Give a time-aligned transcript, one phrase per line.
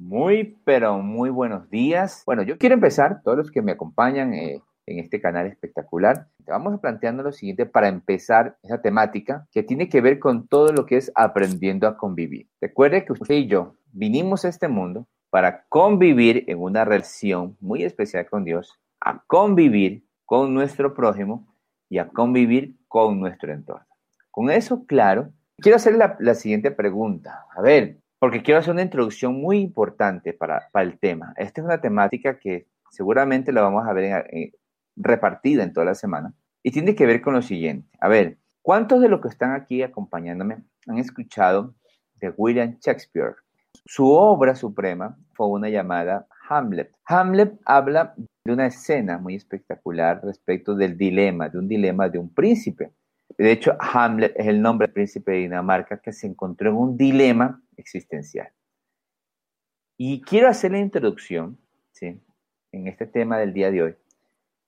[0.00, 2.22] Muy, pero muy buenos días.
[2.24, 6.72] Bueno, yo quiero empezar, todos los que me acompañan eh, en este canal espectacular, vamos
[6.72, 10.86] a planteando lo siguiente para empezar esa temática que tiene que ver con todo lo
[10.86, 12.48] que es aprendiendo a convivir.
[12.62, 17.84] Recuerde que usted y yo vinimos a este mundo para convivir en una relación muy
[17.84, 21.54] especial con Dios, a convivir con nuestro prójimo
[21.90, 23.86] y a convivir con nuestro entorno.
[24.30, 27.44] Con eso claro, quiero hacer la, siguiente pregunta.
[27.54, 31.32] A ver, porque quiero hacer una introducción muy importante para, el tema.
[31.36, 34.52] Esta es una temática que seguramente la vamos a ver
[34.94, 37.88] repartida en toda la semana y tiene que ver con lo siguiente.
[37.98, 41.74] A ver, ¿cuántos de los que están aquí acompañándome han escuchado
[42.16, 43.36] de William Shakespeare?
[43.86, 46.92] Su obra suprema fue una llamada Hamlet.
[47.06, 48.14] Hamlet habla
[48.44, 52.92] de una escena muy espectacular respecto del dilema, de un dilema de un príncipe.
[53.40, 56.98] De hecho, Hamlet es el nombre del príncipe de Dinamarca que se encontró en un
[56.98, 58.52] dilema existencial.
[59.96, 61.56] Y quiero hacer la introducción
[61.90, 62.20] ¿sí?
[62.70, 63.96] en este tema del día de hoy,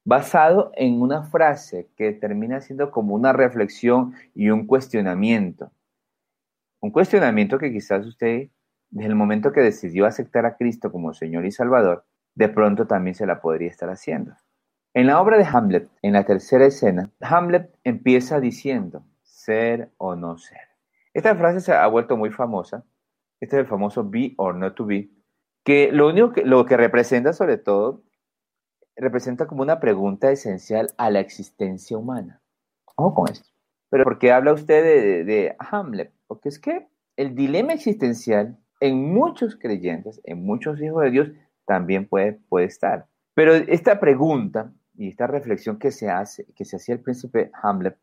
[0.06, 5.70] basado en una frase que termina siendo como una reflexión y un cuestionamiento.
[6.80, 8.48] Un cuestionamiento que quizás usted
[8.88, 13.14] desde el momento que decidió aceptar a Cristo como Señor y Salvador, de pronto también
[13.16, 14.34] se la podría estar haciendo.
[14.94, 20.36] En la obra de Hamlet, en la tercera escena, Hamlet empieza diciendo, ser o no
[20.36, 20.60] ser.
[21.14, 22.84] Esta frase se ha vuelto muy famosa.
[23.40, 25.08] Este es el famoso be or not to be,
[25.64, 28.02] que lo único que, lo que representa sobre todo,
[28.94, 32.42] representa como una pregunta esencial a la existencia humana.
[32.94, 33.48] Ojo con esto.
[33.88, 36.12] Pero ¿por qué habla usted de, de Hamlet?
[36.26, 41.28] Porque es que el dilema existencial en muchos creyentes, en muchos hijos de Dios,
[41.64, 43.06] también puede, puede estar.
[43.34, 44.72] Pero esta pregunta
[45.02, 47.98] y esta reflexión que se hace, que se hacía el príncipe Hamlet,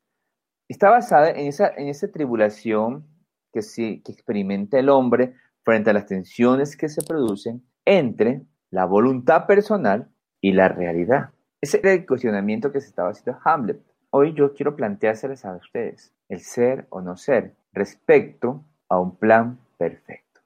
[0.68, 3.08] está basada en esa, en esa tribulación
[3.54, 5.34] que, sí, que experimenta el hombre
[5.64, 10.10] frente a las tensiones que se producen entre la voluntad personal
[10.42, 11.30] y la realidad.
[11.62, 13.82] Ese era el cuestionamiento que se estaba haciendo Hamlet.
[14.10, 19.58] Hoy yo quiero planteárseles a ustedes el ser o no ser respecto a un plan
[19.78, 20.42] perfecto.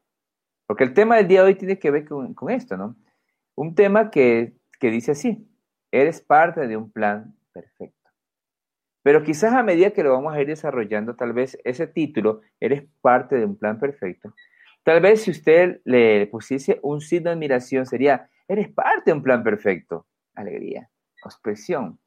[0.67, 2.95] Porque el tema del día de hoy tiene que ver con, esto, ¿no?
[3.55, 5.47] Un tema que, que dice así,
[5.93, 8.09] eres parte de un plan perfecto.
[9.03, 12.83] Pero quizás a medida que lo vamos a ir desarrollando, tal vez ese título, eres
[13.01, 14.33] parte de un plan perfecto,
[14.83, 19.23] tal vez si usted le pusiese un signo de admiración, sería, eres parte de un
[19.23, 20.05] plan perfecto.
[20.35, 20.89] Alegría,
[21.23, 21.99] expresión.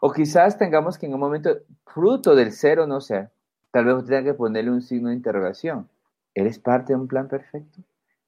[0.00, 3.30] O quizás tengamos que en un momento, fruto del ser o no ser,
[3.70, 5.88] tal vez usted que ponerle un signo de interrogación.
[6.34, 7.82] ¿Eres parte de un plan perfecto?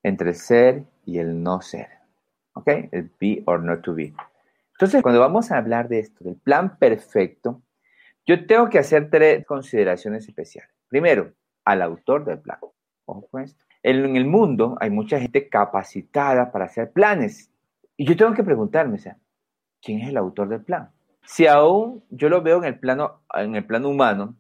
[0.05, 1.89] entre el ser y el no ser.
[2.53, 2.69] ¿Ok?
[2.93, 4.15] El be or not to be.
[4.85, 7.63] Entonces, cuando vamos a hablar de esto, del plan perfecto,
[8.27, 10.71] yo tengo que hacer tres consideraciones especiales.
[10.89, 11.33] Primero,
[11.65, 12.59] al autor del plan.
[13.07, 13.65] Ojo con esto.
[13.83, 17.51] En el mundo hay mucha gente capacitada para hacer planes.
[17.97, 18.99] Y yo tengo que preguntarme,
[19.81, 20.91] ¿quién es el autor del plan?
[21.23, 24.37] Si aún yo lo veo en el plano, en el plano humano,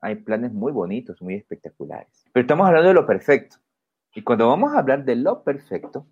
[0.00, 2.24] hay planes muy bonitos, muy espectaculares.
[2.32, 3.58] Pero estamos hablando de lo perfecto.
[4.12, 6.08] Y cuando vamos a hablar de lo perfecto,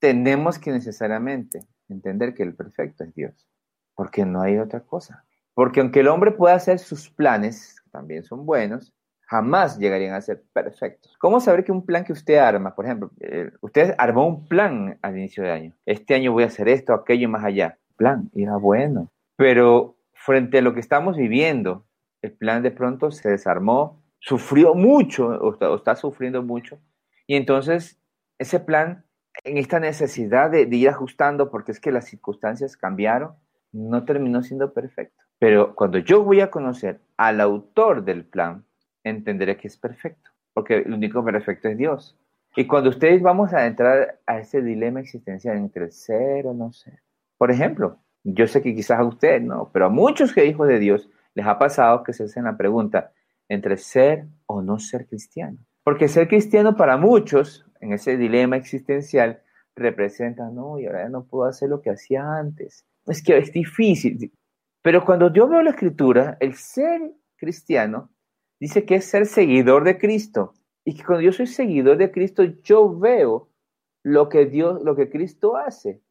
[0.00, 3.48] tenemos que necesariamente entender que el perfecto es Dios,
[3.94, 5.24] porque no hay otra cosa.
[5.54, 8.92] Porque aunque el hombre pueda hacer sus planes, que también son buenos,
[9.22, 11.16] jamás llegarían a ser perfectos.
[11.18, 14.98] ¿Cómo saber que un plan que usted arma, por ejemplo, eh, usted armó un plan
[15.02, 18.56] al inicio de año, este año voy a hacer esto, aquello más allá, plan, era
[18.56, 21.86] bueno, pero frente a lo que estamos viviendo,
[22.22, 26.78] el plan de pronto se desarmó, sufrió mucho o está sufriendo mucho
[27.26, 27.98] y entonces
[28.38, 29.04] ese plan,
[29.44, 33.34] en esta necesidad de, ir ajustando, porque es que las circunstancias cambiaron,
[33.72, 35.22] no terminó siendo perfecto.
[35.38, 38.64] Pero cuando yo voy a conocer al autor del plan,
[39.04, 42.18] entenderé que es perfecto, porque el único perfecto es Dios.
[42.56, 47.00] Y cuando ustedes vamos a entrar a ese dilema existencial entre ser o no ser.
[47.36, 51.10] Por ejemplo, yo sé que quizás a usted no, pero a muchos hijos de Dios
[51.34, 53.12] les ha pasado que se hacen la pregunta
[53.48, 55.58] entre ser o no ser cristiano.
[55.86, 59.40] Porque ser cristiano para muchos, en ese dilema existencial,
[59.76, 62.84] representa, no, y ahora ya no puedo hacer lo que hacía antes.
[63.06, 64.32] Es que es difícil.
[64.82, 68.10] Pero cuando yo veo la escritura, el ser cristiano
[68.58, 70.54] dice que es ser seguidor de Cristo.
[70.84, 73.48] Y que cuando yo soy seguidor de Cristo, yo veo
[74.02, 76.02] lo que Dios, lo que Cristo hace.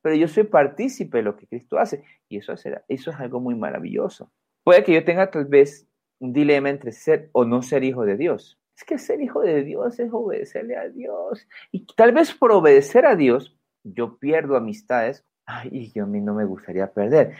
[0.00, 2.04] Pero yo soy partícipe de lo que Cristo hace.
[2.30, 4.32] Y eso, eso es algo muy maravilloso.
[4.64, 5.86] Puede que yo tenga tal vez
[6.20, 8.56] un dilema entre ser o no ser hijo de Dios.
[8.80, 11.46] Es que ser hijo de Dios es obedecerle a Dios.
[11.70, 13.54] Y tal vez por obedecer a Dios,
[13.84, 15.22] yo pierdo amistades.
[15.44, 17.34] Ay, yo a mí no me gustaría perder.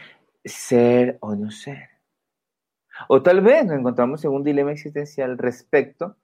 [0.45, 1.89] Ser o no ser.
[3.07, 6.15] O tal vez nos encontramos en un dilema existencial respecto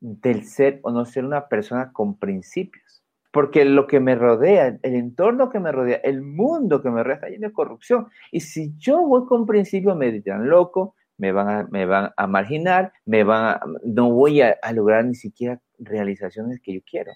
[0.00, 3.04] del ser o no ser una persona con principios.
[3.36, 7.16] porque lo que me rodea, el entorno que me rodea, el mundo que me rodea
[7.16, 8.08] está lleno de corrupción.
[8.32, 12.26] Y si yo voy con principio, me dirán loco, me van a, me van a
[12.26, 17.12] marginar, me van no voy a, a lograr ni siquiera realizaciones que yo quiero.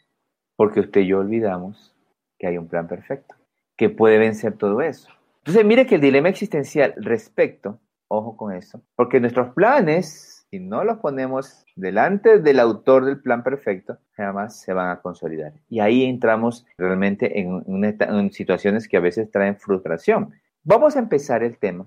[0.57, 1.95] Porque usted y yo olvidamos
[2.39, 3.35] que hay un plan perfecto,
[3.77, 5.11] que puede vencer todo eso.
[5.39, 10.83] Entonces, mire que el dilema existencial respecto, ojo con eso, porque nuestros planes si no
[10.83, 15.53] los ponemos delante del autor del plan perfecto, jamás se van a consolidar.
[15.69, 20.33] Y ahí entramos realmente en, situaciones que a veces traen frustración.
[20.65, 21.87] Vamos a empezar el tema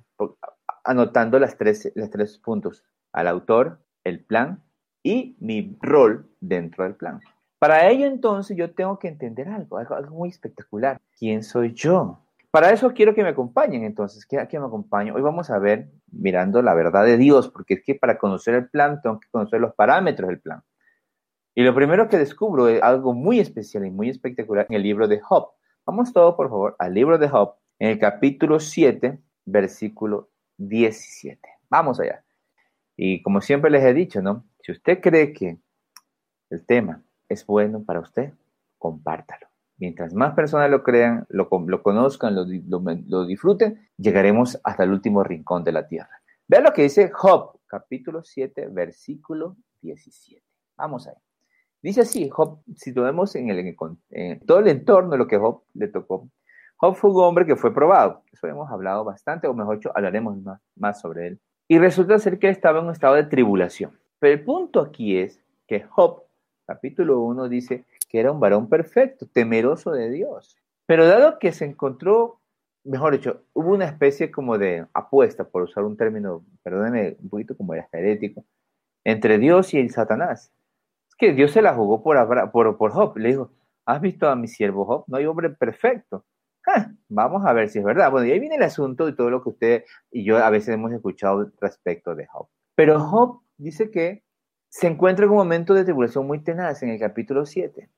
[0.83, 4.63] anotando las tres, los tres puntos, al autor, el plan
[5.01, 7.19] y mi rol dentro del plan.
[7.59, 10.99] Para ello entonces yo tengo que entender algo, algo, muy espectacular.
[11.17, 12.19] ¿Quién soy yo?
[12.51, 15.15] Para eso quiero que me acompañen entonces, que, me acompañen.
[15.15, 18.69] Hoy vamos a ver mirando la verdad de Dios, porque es que para conocer el
[18.69, 20.61] plan tengo que conocer los parámetros del plan.
[21.55, 25.07] Y lo primero que descubro es algo muy especial y muy espectacular en el libro
[25.07, 25.51] de Job.
[25.85, 31.39] Vamos todo, por favor, al libro de Job, en el capítulo 7, versículo 17.
[31.69, 32.23] Vamos allá.
[32.95, 34.45] Y como siempre les he dicho, ¿no?
[34.61, 35.57] Si usted cree que
[36.49, 38.33] el tema es bueno para usted,
[38.77, 39.47] compártalo.
[39.77, 45.71] Mientras más personas lo crean, lo, conozcan, lo, disfruten, llegaremos hasta el último rincón de
[45.71, 46.21] la tierra.
[46.47, 50.43] Vean lo que dice Job, capítulo 7, versículo 17.
[50.77, 51.15] Vamos ahí.
[51.81, 53.75] Dice así, Job, si lo vemos en, el,
[54.11, 56.29] en todo el entorno lo que Job le tocó,
[56.83, 58.23] Job fue un hombre que fue probado.
[58.29, 61.39] Eso hemos hablado bastante, o mejor dicho, hablaremos más, más sobre él.
[61.69, 63.97] Y resulta ser que estaba en un estado de tribulación.
[64.19, 66.23] Pero el punto aquí es que Job,
[66.67, 70.57] capítulo 1, dice que era un varón perfecto, temeroso de Dios.
[70.85, 72.41] Pero dado que se encontró,
[72.83, 77.55] mejor dicho, hubo una especie como de apuesta, por usar un término, perdóneme, un poquito
[77.55, 78.43] como era herético,
[79.05, 80.51] entre Dios y el Satanás.
[81.07, 83.15] Es que Dios se la jugó por, por, por Job.
[83.15, 83.51] Le dijo,
[83.85, 85.05] ¿has visto a mi siervo Job?
[85.07, 86.25] No hay hombre perfecto.
[86.67, 88.11] Ah, vamos a ver si es verdad.
[88.11, 90.69] Bueno, y ahí viene el asunto y todo lo que usted y yo a veces
[90.69, 92.47] hemos escuchado respecto de Job.
[92.75, 94.23] Pero Job dice que
[94.69, 97.89] se encuentra en un momento de tribulación muy tenaz en el capítulo 7.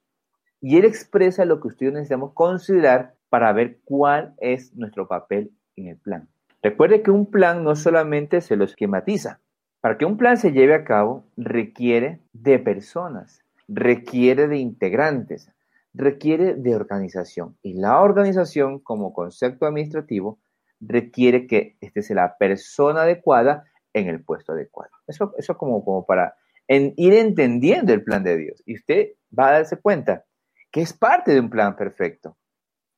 [0.62, 5.88] Y él expresa lo que ustedes necesitamos considerar para ver cuál es nuestro papel en
[5.88, 6.28] el plan.
[6.62, 9.40] Recuerde que un plan no solamente se lo esquematiza.
[9.82, 15.52] Para que un plan se lleve a cabo requiere de personas, requiere de integrantes,
[15.96, 17.58] requiere de organización.
[17.62, 20.40] Y la organización como concepto administrativo
[20.80, 24.92] requiere que esté sea la persona adecuada en el puesto adecuado.
[25.08, 26.36] Eso, eso como, como para
[26.68, 28.62] ir entendiendo el plan de Dios.
[28.66, 30.26] Y usted va a darse cuenta
[30.72, 32.38] que es parte de un plan perfecto.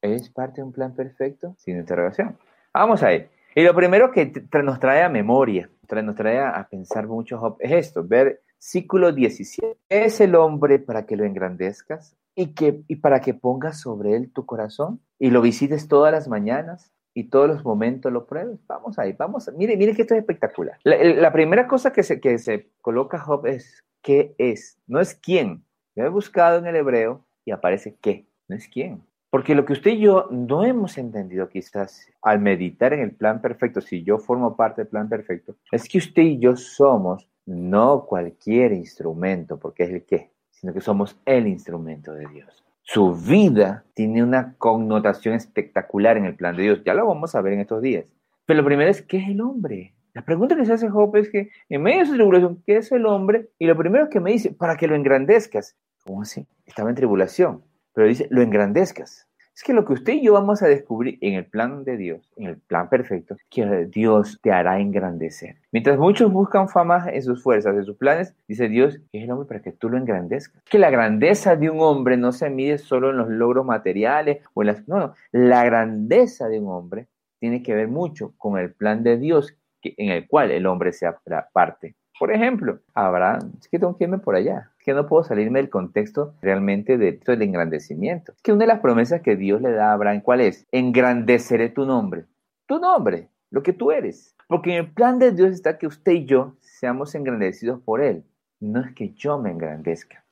[0.01, 1.55] ¿Es parte de un plan perfecto?
[1.57, 2.37] Sin interrogación.
[2.73, 3.29] Vamos a ir.
[3.55, 4.31] Y lo primero que
[4.63, 5.69] nos trae a memoria,
[6.03, 9.77] nos trae a pensar mucho es esto, ver ciclo 17.
[9.89, 14.31] ¿Es el hombre para que lo engrandezcas y, que, y para que pongas sobre él
[14.31, 18.59] tu corazón y lo visites todas las mañanas y todos los momentos lo pruebes?
[18.67, 19.51] Vamos ahí, vamos.
[19.57, 20.77] Mire, mire que esto es espectacular.
[20.83, 24.77] La, primera cosa que se, que se coloca Job es ¿qué es?
[24.85, 25.65] No es quién.
[25.95, 29.01] Yo he buscado en el hebreo y aparece qué, no es quién.
[29.31, 33.41] Porque lo que usted y yo no hemos entendido quizás al meditar en el plan
[33.41, 38.05] perfecto, si yo formo parte del plan perfecto, es que usted y yo somos no
[38.05, 42.63] cualquier instrumento, porque es el qué, sino que somos el instrumento de Dios.
[42.81, 46.81] Su vida tiene una connotación espectacular en el plan de Dios.
[46.85, 48.13] Ya lo vamos a ver en estos días.
[48.45, 49.93] Pero lo primero es, ¿qué es el hombre?
[50.13, 52.91] La pregunta que se hace Job es que en medio de su tribulación, ¿qué es
[52.91, 53.49] el hombre?
[53.59, 55.75] Y lo primero que me dice, para que lo engrandezcas.
[56.05, 56.47] ¿Cómo así?
[56.65, 59.26] Estaba en tribulación, pero dice, lo engrandezcas.
[59.57, 62.31] Es que lo que usted y yo vamos a descubrir en el plan de Dios,
[62.35, 65.55] en el plan perfecto, que Dios te hará engrandecer.
[65.71, 69.47] Mientras muchos buscan fama en sus fuerzas, en sus planes, dice Dios, es el hombre
[69.47, 70.61] para que tú lo engrandezcas.
[70.69, 74.61] Que la grandeza de un hombre no se mide solo en los logros materiales o
[74.61, 74.87] en las...
[74.87, 77.07] No, no, la grandeza de un hombre
[77.39, 81.17] tiene que ver mucho con el plan de Dios en el cual el hombre sea
[81.51, 81.95] parte.
[82.19, 85.69] Por ejemplo, Abraham, es que tengo que irme por allá, que no puedo salirme del
[85.69, 88.31] contexto realmente de del engrandecimiento.
[88.41, 90.65] Que una de las promesas que Dios le da a Abraham, ¿cuál es?
[90.71, 92.23] Engrandeceré tu nombre.
[92.67, 94.33] Tu nombre, lo que tú eres.
[94.47, 98.23] Porque en el plan de Dios está que usted y yo seamos engrandecidos por Él.
[98.61, 100.23] No es que yo me engrandezca.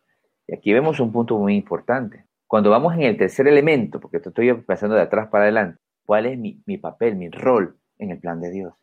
[0.48, 2.24] Y aquí vemos un punto muy importante.
[2.48, 6.38] Cuando vamos en el tercer elemento, porque estoy pasando de atrás para adelante, ¿cuál es
[6.38, 8.74] mi, mi papel, mi rol en el plan de Dios?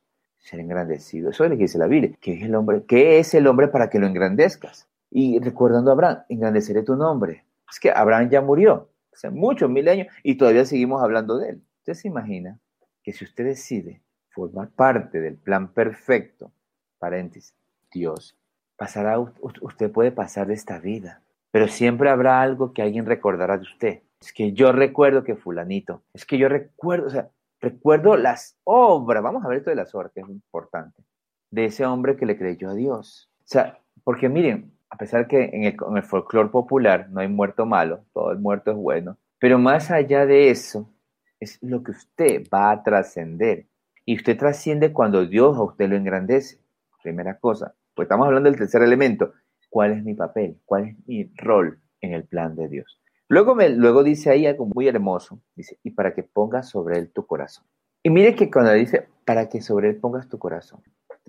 [0.43, 1.31] ser engrandecido.
[1.31, 2.11] Eso es lo que dice la Biblia.
[2.21, 2.83] ¿Qué es el hombre?
[2.87, 4.89] ¿Qué es el hombre para que lo engrandezcas?
[5.15, 7.45] Y recordando a Abraham, engrandeceré tu nombre.
[7.71, 11.63] Es que Abraham ya murió hace muchos mil años y todavía seguimos hablando de él.
[11.81, 12.59] Usted se imagina
[13.03, 16.53] que si usted decide formar parte del plan perfecto,
[16.99, 17.55] paréntesis,
[17.93, 18.39] Dios,
[18.77, 23.65] pasará, usted puede pasar de esta vida, pero siempre habrá algo que alguien recordará de
[23.65, 24.03] usted.
[24.19, 27.29] Es que yo recuerdo que fulanito, es que yo recuerdo, o sea,
[27.61, 31.03] recuerdo las obras, vamos a ver esto de las obras, que es importante,
[31.51, 33.29] de ese hombre que le creyó a Dios.
[33.41, 37.65] O sea, porque miren, a pesar que en el, en folclore popular no hay muerto
[37.65, 40.87] malo, todo el muerto es bueno, pero más allá de eso,
[41.41, 43.67] es lo que usted va a trascender.
[44.05, 46.61] Y usted trasciende cuando Dios a usted lo engrandece.
[47.03, 47.75] Primera cosa.
[47.95, 49.33] Pues estamos hablando del tercer elemento.
[49.71, 50.61] ¿Cuál es mi papel?
[50.67, 53.01] ¿Cuál es mi rol en el plan de Dios?
[53.29, 55.41] Luego, me, luego dice ahí algo muy hermoso.
[55.57, 57.65] Dice, y para que pongas sobre él tu corazón.
[58.03, 60.83] Y mire que cuando dice, para que sobre él pongas tu corazón.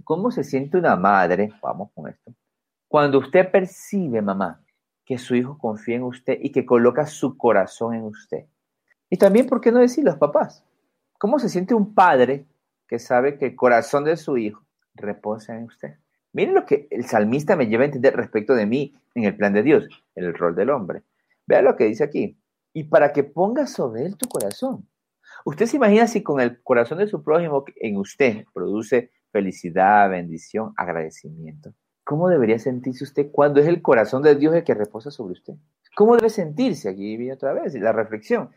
[0.03, 1.53] ¿Cómo se siente una madre?
[1.62, 2.34] Vamos con esto.
[2.93, 4.63] Cuando usted percibe, mamá,
[5.03, 8.45] que su hijo confía en usted y que coloca su corazón en usted.
[9.09, 10.63] Y también, ¿por qué no decir los papás?
[11.17, 12.45] ¿Cómo se siente un padre
[12.88, 15.95] que sabe que el corazón de su hijo reposa en usted?
[16.33, 19.53] Miren lo que el salmista me lleva a entender respecto de mí en el plan
[19.53, 21.01] de Dios, en el rol del hombre.
[21.47, 22.38] Vea lo que dice aquí.
[22.73, 24.88] Y para que pongas sobre él tu corazón.
[25.45, 30.75] Usted se imagina si con el corazón de su prójimo en usted produce felicidad, bendición,
[30.77, 31.73] agradecimiento.
[32.03, 35.53] ¿Cómo debería sentirse usted cuando es el corazón de Dios el que reposa sobre usted?
[35.95, 36.89] ¿Cómo debe sentirse?
[36.89, 38.50] Aquí viene otra vez la reflexión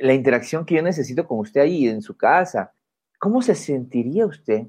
[0.00, 2.72] la interacción que yo necesito con usted ahí en su casa.
[3.18, 4.66] ¿Cómo se sentiría usted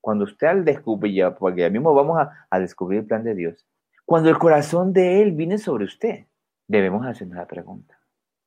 [0.00, 2.18] cuando usted al descubrir, porque ya mismo vamos
[2.50, 3.64] a, descubrir el plan de Dios,
[4.04, 6.26] cuando el corazón de Él viene sobre usted?
[6.66, 7.98] Debemos hacernos la pregunta.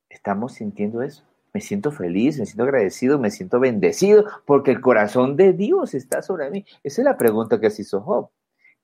[0.09, 1.23] ¿Estamos sintiendo eso?
[1.53, 6.21] Me siento feliz, me siento agradecido, me siento bendecido porque el corazón de Dios está
[6.21, 6.65] sobre mí.
[6.83, 8.29] Esa es la pregunta que se hizo Job.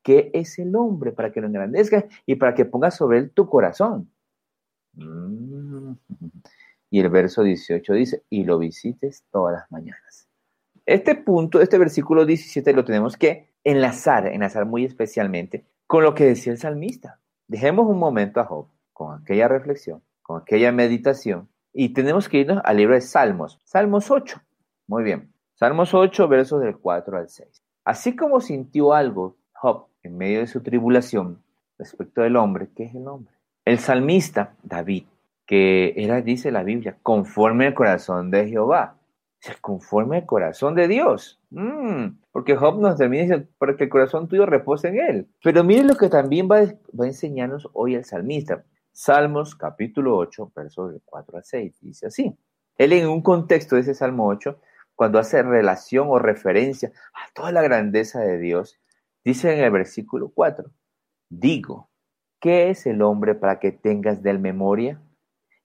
[0.04, 3.48] ¿Qué es el hombre para que lo engrandezca y para que ponga sobre él tu
[3.48, 4.12] corazón?
[4.94, 5.94] Mm.
[6.90, 10.28] Y el verso 18 dice, y lo visites todas las mañanas.
[10.86, 16.26] Este punto, este versículo 17 lo tenemos que enlazar, enlazar muy especialmente con lo que
[16.26, 17.20] decía el salmista.
[17.48, 22.62] Dejemos un momento a Job con aquella reflexión, con aquella meditación y tenemos que irnos
[22.64, 23.60] al libro de Salmos.
[23.64, 24.42] Salmos 8.
[24.88, 25.32] Muy bien.
[25.54, 27.64] Salmos 8, versos del 4 al 6.
[27.86, 31.42] Así como sintió algo Job en medio de su tribulación
[31.78, 33.34] respecto del hombre, ¿qué es el hombre?
[33.66, 35.06] El salmista David
[35.52, 38.96] que era, dice la Biblia, conforme al corazón de Jehová.
[39.46, 41.42] O conforme al corazón de Dios.
[41.50, 45.28] Mm, porque Job nos termina diciendo, para que el corazón tuyo repose en él.
[45.44, 46.62] Pero miren lo que también va,
[46.98, 48.64] va a enseñarnos hoy el salmista.
[48.94, 52.34] Salmos capítulo 8, versos de 4 a 6, dice así.
[52.78, 54.58] Él en un contexto de ese Salmo 8,
[54.96, 58.80] cuando hace relación o referencia a toda la grandeza de Dios,
[59.24, 60.70] dice en el versículo 4,
[61.30, 61.90] digo,
[62.40, 65.02] ¿qué es el hombre para que tengas de él memoria?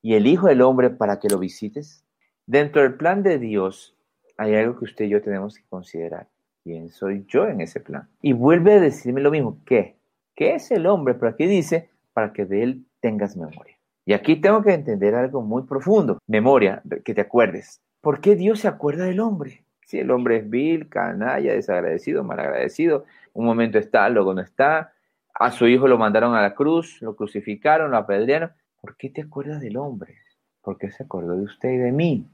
[0.06, 2.04] y el Hijo del Hombre para que lo visites?
[2.46, 3.98] Dentro del plan de Dios
[4.36, 6.28] hay algo que usted y yo tenemos que considerar.
[6.62, 8.08] ¿Quién soy yo en ese plan?
[8.22, 9.58] Y vuelve a decirme lo mismo.
[9.66, 9.96] ¿Qué?
[10.36, 11.14] ¿Qué es el hombre?
[11.14, 13.76] Pero aquí dice, para que de él tengas memoria.
[14.04, 16.20] Y aquí tengo que entender algo muy profundo.
[16.28, 17.80] Memoria, que te acuerdes.
[18.00, 19.64] ¿Por qué Dios se acuerda del hombre?
[19.86, 24.92] Si el hombre es vil, canalla, desagradecido, malagradecido, un momento está, luego no está,
[25.32, 28.50] a su hijo lo mandaron a la cruz, lo crucificaron, lo apedrearon,
[28.80, 30.16] ¿por qué te acuerdas del hombre?
[30.60, 32.26] ¿Por qué se acordó de usted y de mí?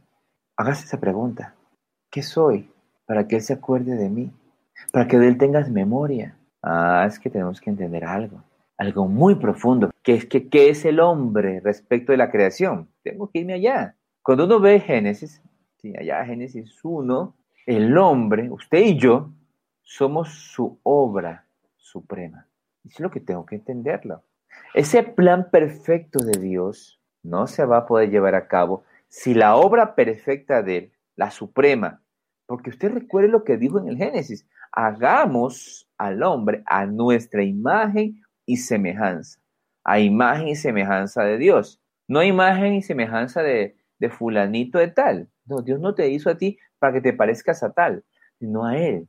[0.57, 1.55] Hágase esa pregunta.
[2.11, 2.71] ¿Qué soy
[3.05, 4.31] para que Él se acuerde de mí?
[4.91, 6.39] Para que de Él tengas memoria.
[6.63, 8.43] Ah, es que tenemos que entender algo,
[8.79, 12.89] algo muy profundo, que es que qué es el hombre respecto de la creación.
[13.03, 13.95] Tengo que irme allá.
[14.23, 15.43] Cuando uno ve Génesis,
[15.77, 17.35] sí, allá Génesis 1,
[17.67, 19.31] el hombre, usted y yo,
[19.83, 22.47] somos su obra suprema.
[22.85, 24.23] Eso es lo que tengo que entenderlo.
[24.75, 29.57] Ese plan perfecto de Dios no se va a poder llevar a cabo si la
[29.57, 32.03] obra perfecta de Él, la suprema,
[32.47, 38.23] porque usted recuerde lo que dijo en el Génesis, hagamos al hombre a nuestra imagen
[38.47, 39.39] y semejanza,
[39.85, 45.29] a imagen y semejanza de Dios, no imagen y semejanza de, de fulanito de tal.
[45.45, 48.03] No, Dios no te hizo a ti para que te parezcas a tal,
[48.41, 49.07] sino a Él.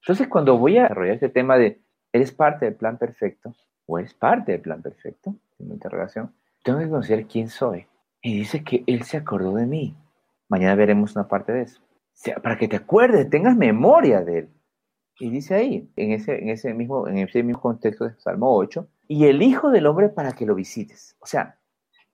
[0.00, 4.14] Entonces, cuando voy a desarrollar este tema de, eres parte del plan perfecto, o es
[4.14, 5.78] parte del plan perfecto, en
[6.64, 7.86] tengo que conocer quién soy.
[8.22, 9.94] Y dice que Él se acordó de mí.
[10.48, 11.82] Mañana veremos una parte de eso.
[12.42, 14.48] para que te acuerdes, tengas memoria de Él.
[15.20, 18.88] Y dice ahí, en ese, en ese, mismo, en ese mismo contexto de Salmo 8,
[19.06, 21.14] y el Hijo del Hombre para que lo visites.
[21.18, 21.58] O sea,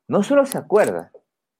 [0.08, 1.12] no solo se acuerda.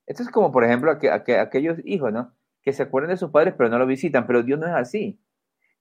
[0.07, 2.33] Esto es como, por ejemplo, aquellos hijos, ¿no?
[2.63, 4.27] Que se acuerdan de sus padres, pero no lo visitan.
[4.27, 5.19] Pero Dios no es así.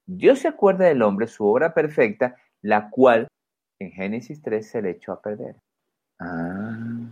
[0.06, 3.28] Dios se acuerda del hombre, su obra perfecta, la cual
[3.78, 5.56] en Génesis 3 se le echó a perder.
[6.18, 7.08] Ah,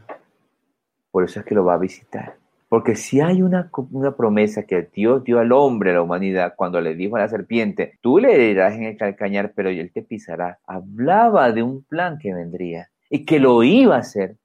[1.10, 2.36] por eso es que lo va a visitar.
[2.68, 6.80] Porque si hay una, una, promesa que Dios dio al hombre, a la humanidad, cuando
[6.80, 10.60] le dijo a la serpiente, tú le irás en el calcañar, pero él te pisará,
[10.66, 14.36] hablaba de un plan que vendría y que lo iba a hacer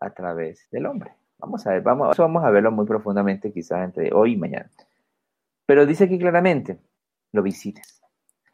[0.00, 1.17] a través del hombre.
[1.38, 4.70] Vamos a ver, vamos, vamos a verlo muy profundamente quizás entre hoy y mañana.
[5.66, 6.78] Pero dice aquí claramente,
[7.32, 8.00] lo visites.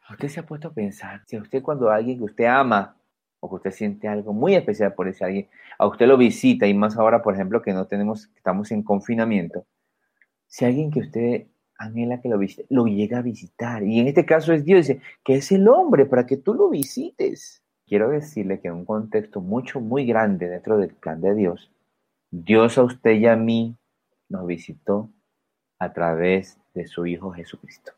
[0.09, 2.95] Usted se ha puesto a pensar, si a usted cuando alguien que usted ama
[3.39, 5.47] o que usted siente algo muy especial por ese alguien,
[5.79, 9.65] a usted lo visita y más ahora, por ejemplo, que no tenemos, estamos en confinamiento,
[10.45, 14.25] si alguien que usted anhela que lo visite, lo llega a visitar, y en este
[14.25, 17.63] caso es Dios, dice, que es el hombre para que tú lo visites.
[17.87, 21.71] Quiero decirle que en un contexto mucho, muy grande dentro del plan de Dios,
[22.31, 23.77] Dios a usted y a mí
[24.29, 25.09] nos visitó
[25.79, 27.93] a través de su Hijo Jesucristo,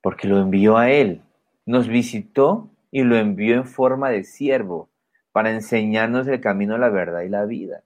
[0.00, 1.22] porque lo envió a Él,
[1.66, 4.90] nos visitó y lo envió en forma de siervo
[5.32, 7.84] para enseñarnos el camino, la verdad y la vida.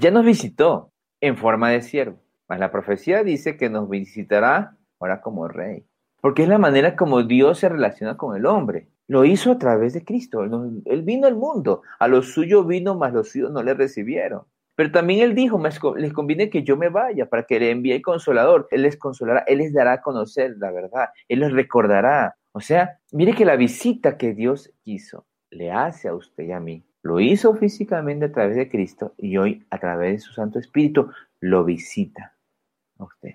[0.00, 5.20] Ya nos visitó en forma de siervo, mas la profecía dice que nos visitará ahora
[5.20, 5.84] como rey,
[6.20, 8.88] porque es la manera como Dios se relaciona con el hombre.
[9.06, 10.42] Lo hizo a través de Cristo.
[10.42, 14.44] Él vino al mundo, a los suyos vino, mas los suyos no le recibieron.
[14.76, 15.60] Pero también él dijo,
[15.96, 18.66] les conviene que yo me vaya para que le envíe el consolador.
[18.70, 22.36] Él les consolará, él les dará a conocer la verdad, él les recordará.
[22.52, 26.60] O sea, mire que la visita que Dios hizo le hace a usted y a
[26.60, 26.84] mí.
[27.02, 31.10] Lo hizo físicamente a través de Cristo y hoy a través de su Santo Espíritu
[31.40, 32.34] lo visita
[32.98, 33.34] a usted.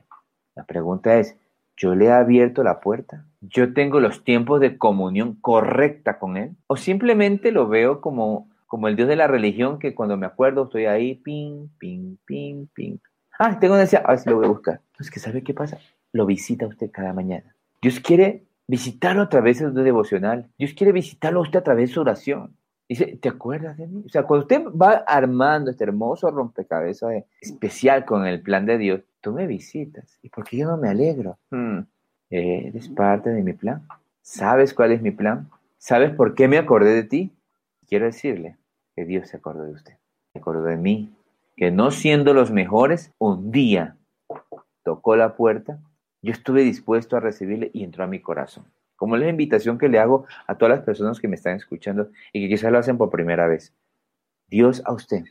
[0.55, 1.37] La pregunta es,
[1.77, 3.25] ¿yo le he abierto la puerta?
[3.41, 6.55] ¿Yo tengo los tiempos de comunión correcta con Él?
[6.67, 10.65] ¿O simplemente lo veo como como el Dios de la religión, que cuando me acuerdo
[10.65, 12.97] estoy ahí, ping, ping, ping, ping.
[13.37, 14.81] Ah, tengo una necesidad, a ver lo voy a buscar.
[14.91, 15.79] Entonces, ¿qué sabe qué pasa?
[16.13, 17.55] Lo visita usted cada mañana.
[17.81, 20.47] Dios quiere visitarlo a través de su devocional.
[20.59, 22.55] Dios quiere visitarlo a usted a través de su oración.
[22.87, 24.03] Dice, ¿te acuerdas de mí?
[24.05, 29.01] O sea, cuando usted va armando este hermoso rompecabezas especial con el plan de Dios,
[29.21, 30.19] tú me visitas.
[30.21, 31.39] ¿Y por qué yo no me alegro?
[31.49, 31.79] Hmm,
[32.29, 33.81] eres parte de mi plan.
[34.21, 35.49] ¿Sabes cuál es mi plan?
[35.79, 37.31] ¿Sabes por qué me acordé de ti?
[37.89, 38.55] Quiero decirle
[38.95, 39.95] que Dios se acordó de usted,
[40.31, 41.11] se acordó de mí,
[41.57, 43.97] que no siendo los mejores, un día
[44.83, 45.79] tocó la puerta,
[46.21, 48.65] yo estuve dispuesto a recibirle y entró a mi corazón.
[48.95, 52.41] Como la invitación que le hago a todas las personas que me están escuchando y
[52.41, 53.73] que quizás lo hacen por primera vez.
[54.47, 55.23] Dios a usted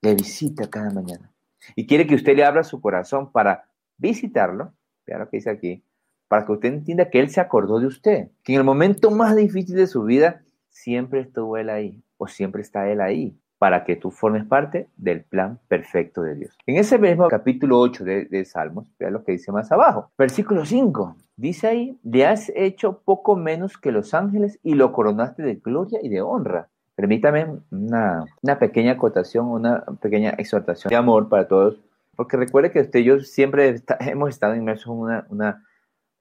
[0.00, 1.30] le visita cada mañana
[1.76, 4.72] y quiere que usted le abra su corazón para visitarlo,
[5.06, 5.82] vea lo que dice aquí,
[6.28, 9.36] para que usted entienda que Él se acordó de usted, que en el momento más
[9.36, 10.42] difícil de su vida
[10.82, 15.22] siempre estuvo Él ahí o siempre está Él ahí para que tú formes parte del
[15.22, 16.56] plan perfecto de Dios.
[16.66, 20.10] En ese mismo capítulo 8 de, Salmos, vea lo que dice más abajo.
[20.16, 25.42] Versículo 5, dice ahí, le has hecho poco menos que los ángeles y lo coronaste
[25.42, 26.68] de gloria y de honra.
[26.94, 28.24] Permítame una,
[28.58, 31.78] pequeña acotación, una pequeña exhortación de amor para todos,
[32.16, 35.64] porque recuerde que usted y yo siempre hemos estado inmersos en una, una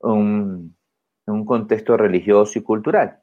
[0.02, 3.20] un contexto religioso y cultural.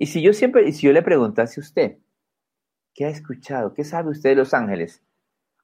[0.00, 1.98] Y si yo siempre, y si yo le preguntase a usted,
[2.94, 3.74] ¿qué ha escuchado?
[3.74, 5.02] ¿Qué sabe usted de los ángeles?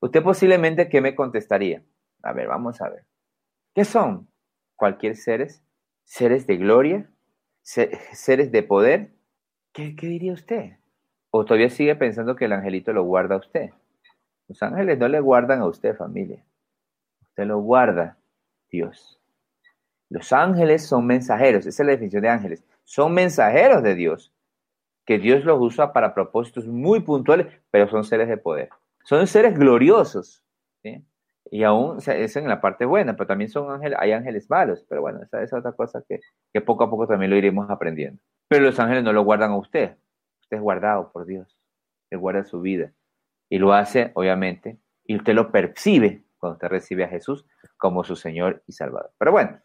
[0.00, 1.84] Usted posiblemente, ¿qué me contestaría?
[2.24, 3.04] A ver, vamos a ver.
[3.74, 4.28] ¿Qué son?
[4.74, 5.62] Cualquier seres,
[6.02, 7.08] seres de gloria,
[7.62, 9.12] seres de poder.
[9.72, 10.78] ¿Qué, ¿Qué diría usted?
[11.30, 13.70] ¿O todavía sigue pensando que el angelito lo guarda a usted?
[14.48, 16.44] Los ángeles no le guardan a usted, familia.
[17.22, 18.18] Usted lo guarda
[18.68, 19.20] Dios.
[20.10, 24.32] Los ángeles son mensajeros, esa es la definición de ángeles son mensajeros de Dios,
[25.04, 28.70] que Dios los usa para propósitos muy puntuales, pero son seres de poder.
[29.04, 30.42] Son seres gloriosos,
[31.50, 35.02] y aún es en la parte buena, pero también son ángeles, hay ángeles malos, pero
[35.02, 36.20] bueno, esa es otra cosa que,
[36.52, 38.20] que poco a poco también lo iremos aprendiendo.
[38.48, 39.96] Pero los ángeles no lo guardan a usted,
[40.40, 41.58] usted es guardado por Dios,
[42.10, 42.92] Él guarda su vida,
[43.50, 48.16] y lo hace, obviamente, y usted lo percibe cuando usted recibe a Jesús como su
[48.16, 49.12] Señor y Salvador.
[49.18, 49.60] Pero bueno,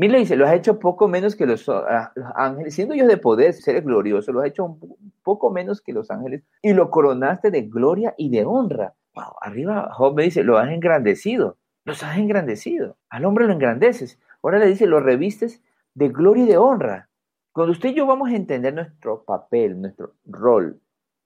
[0.00, 3.52] Mira, dice, lo has hecho poco menos que los, ah, ángeles, siendo ellos de poder,
[3.52, 7.60] seres gloriosos, lo has hecho un poco menos que los ángeles y lo coronaste de
[7.64, 8.94] gloria y de honra.
[9.14, 12.96] Wow, arriba Job me dice, lo has engrandecido, los has engrandecido.
[13.10, 14.18] Al hombre lo engrandeces.
[14.42, 15.60] Ahora le dice, lo revistes
[15.92, 17.10] de gloria y de honra.
[17.52, 20.80] Cuando usted y yo vamos a entender nuestro papel, nuestro rol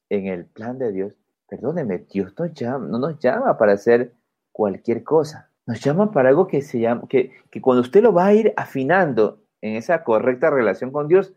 [0.09, 1.13] en el plan de Dios,
[1.49, 4.15] perdóneme, Dios llama, no nos llama para hacer
[4.51, 8.27] cualquier cosa nos llama para algo que se llama, que, que cuando usted lo va
[8.27, 11.35] a ir afinando en esa correcta relación con Dios,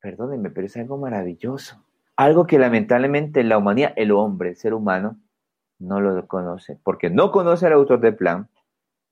[0.00, 1.82] perdónenme, pero es algo maravilloso.
[2.16, 5.18] Algo que lamentablemente la humanidad, el hombre, el ser humano,
[5.78, 8.48] no lo conoce, porque no conoce al autor del plan,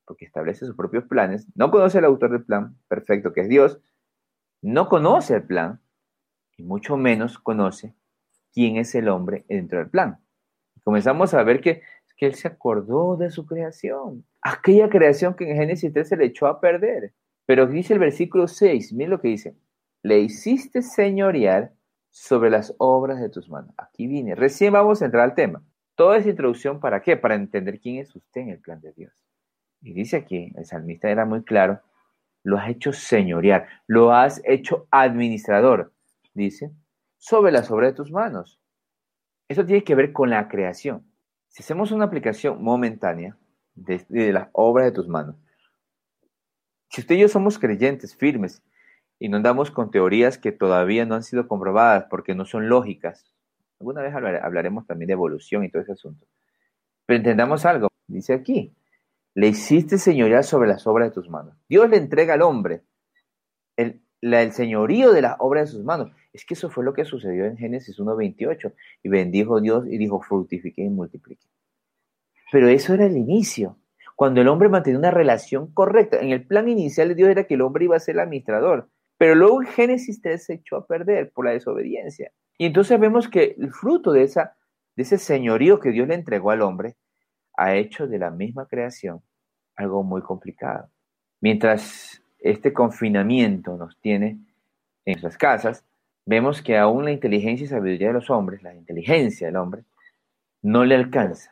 [0.07, 3.81] porque establece sus propios planes, no conoce al autor del plan perfecto, que es Dios,
[4.63, 5.81] no conoce el plan,
[6.57, 7.95] y mucho menos conoce
[8.53, 10.21] quién es el hombre dentro del plan.
[10.83, 11.83] Comenzamos a ver que
[12.17, 14.25] que él se acordó de su creación.
[14.45, 17.15] Aquella creación que en Génesis 3 se le echó a perder.
[17.47, 19.57] Pero dice el versículo 6, miren lo que dice.
[20.03, 21.73] Le hiciste señorear
[22.11, 23.75] sobre las obras de tus manos.
[23.79, 24.35] Aquí viene.
[24.35, 25.65] Recién vamos a entrar al tema.
[25.97, 27.17] Toda esa introducción, ¿para qué?
[27.17, 29.13] Para entender quién es usted en el plan de Dios.
[29.81, 31.81] Y dice aquí, el salmista era muy claro,
[32.43, 35.93] lo has hecho señorial, lo has hecho administrador,
[36.33, 36.71] dice,
[37.17, 38.61] sobre las obras de tus manos.
[39.49, 41.07] Eso tiene que ver con la creación.
[41.49, 43.37] Si hacemos una aplicación momentánea
[43.75, 45.37] de, de las obras de tus manos,
[46.89, 48.63] si usted y yo somos creyentes firmes
[49.19, 53.35] y no andamos con teorías que todavía no han sido comprobadas porque no son lógicas,
[53.81, 56.25] alguna vez hablaremos también de evolución y todo ese asunto.
[57.07, 58.75] Pero entendamos algo, dice aquí,
[59.35, 61.57] le hiciste señoría sobre las obras de tus manos.
[61.69, 62.83] Dios le entrega al hombre
[63.77, 64.01] el,
[64.53, 66.13] señorío de las obras de sus manos.
[66.33, 68.73] Es que eso fue lo que sucedió en Génesis 1.28.
[69.03, 71.45] Y bendijo Dios y dijo, fructifique y multiplique.
[72.55, 73.81] Pero eso era el inicio.
[74.15, 76.21] Cuando el hombre mantenía una relación correcta.
[76.21, 78.89] En el plan inicial de Dios era que el hombre iba a ser el administrador.
[79.19, 82.31] Pero luego en Génesis 3 se echó a perder por la desobediencia.
[82.57, 84.55] Y entonces vemos que el fruto de, esa,
[84.95, 86.95] de ese señorío que Dios le entregó al hombre
[87.57, 89.21] ha hecho de la misma creación
[89.75, 90.89] algo muy complicado.
[91.41, 94.39] Mientras este confinamiento nos tiene
[95.05, 95.85] en nuestras casas,
[96.25, 99.83] vemos que aún la inteligencia y sabiduría de los hombres, la inteligencia del hombre,
[100.63, 101.51] no le alcanza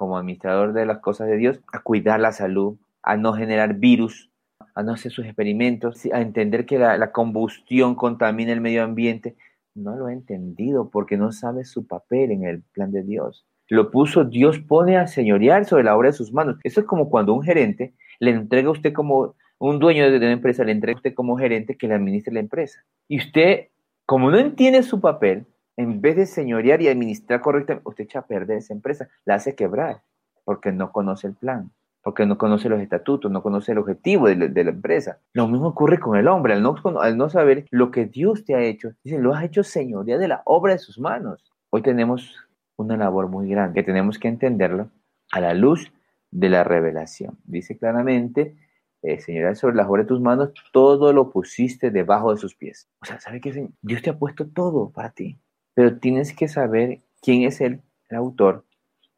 [0.00, 4.30] como administrador de las cosas de Dios a cuidar la salud, a no generar virus,
[4.74, 9.36] a no hacer sus experimentos, a entender que la, combustión contamina el medio ambiente.
[9.74, 13.92] No lo ha entendido porque no sabe su papel en el plan de Dios lo
[13.92, 16.56] puso, Dios pone a señorear sobre la obra de sus manos.
[16.64, 20.32] Eso es como cuando un gerente le entrega a usted como un dueño de una
[20.32, 22.84] empresa, le entrega a usted como gerente que le administre la empresa.
[23.06, 23.68] Y usted,
[24.06, 25.46] como no entiende su papel,
[25.80, 29.54] en vez de señorear y administrar correctamente, usted echa a perder esa empresa, la hace
[29.54, 30.02] quebrar,
[30.44, 34.36] porque no conoce el plan, porque no conoce los estatutos, no conoce el objetivo de
[34.36, 35.18] la, empresa.
[35.32, 38.90] Lo mismo ocurre con el hombre, al no, saber lo que Dios te ha hecho,
[39.02, 41.50] dice, lo has hecho señoría de la obra de sus manos.
[41.70, 42.36] Hoy tenemos
[42.76, 44.90] una labor muy grande, que tenemos que entenderlo
[45.32, 45.92] a la luz
[46.30, 47.38] de la revelación.
[47.44, 48.54] Dice claramente,
[49.02, 49.18] eh,
[49.54, 52.88] sobre las obras de tus manos, todo lo pusiste debajo de sus pies.
[53.00, 53.68] O sea, ¿sabe qué?
[53.80, 55.38] Dios te ha puesto todo para ti,
[55.80, 58.66] pero tienes que saber quién es el, autor,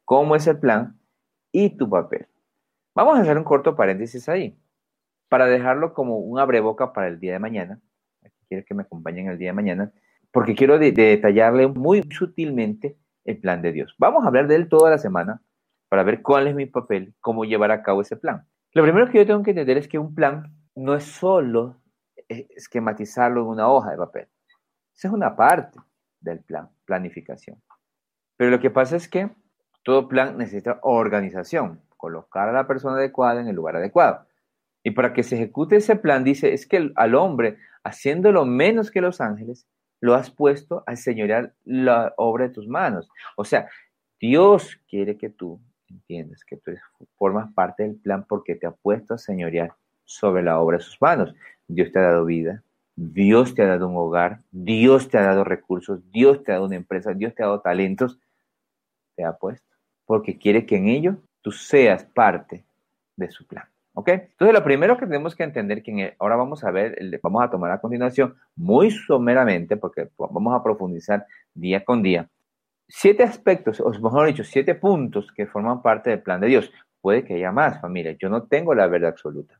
[0.05, 0.97] cómo es el plan
[1.51, 2.29] y tu papel.
[2.95, 4.57] Vamos a hacer un corto paréntesis ahí,
[5.27, 7.81] para dejarlo como un abreboca para el día de mañana.
[8.47, 9.91] Quiero que me acompañen el día de mañana,
[10.31, 13.93] porque quiero detallarle muy sutilmente el plan de Dios.
[13.97, 15.41] Vamos a hablar de él toda la semana
[15.89, 18.47] para ver cuál es mi papel, cómo llevar a cabo ese plan.
[18.71, 21.81] Lo primero que yo tengo que entender es que un plan no es solo
[22.29, 24.29] esquematizarlo en una hoja de papel.
[24.95, 25.77] Esa es una parte
[26.23, 27.61] del plan, planificación.
[28.37, 29.29] Pero lo que pasa es que
[29.83, 34.25] todo plan necesita organización, colocar a la persona adecuada en el lugar adecuado.
[34.83, 39.01] Y para que se ejecute ese plan, dice, es que al hombre, haciéndolo menos que
[39.01, 39.67] los ángeles,
[40.01, 43.09] lo has puesto a señorear la obra de tus manos.
[43.37, 43.69] O sea,
[44.19, 45.61] Dios quiere que tú
[45.93, 46.71] entiendas que tú
[47.15, 51.01] formas parte del plan porque te ha puesto a señorear sobre la obra de sus
[51.01, 51.33] manos.
[51.67, 52.63] Dios te ha dado vida,
[52.95, 56.67] Dios te ha dado un hogar, Dios te ha dado recursos, Dios te ha dado
[56.67, 58.19] una empresa, Dios te ha dado talentos,
[59.15, 59.75] te ha puesto,
[60.05, 62.63] porque quiere que en ello tú seas parte
[63.15, 63.65] de su plan.
[63.95, 64.09] ¿Ok?
[64.09, 67.71] Entonces, lo primero que tenemos que entender, que ahora vamos a ver, vamos a tomar
[67.71, 72.27] a continuación muy someramente, porque vamos a profundizar día con día,
[72.87, 76.71] siete aspectos, o mejor dicho, siete puntos que forman parte del plan de Dios.
[77.01, 78.15] Puede que haya más, familia.
[78.19, 79.59] Yo no tengo la verdad absoluta.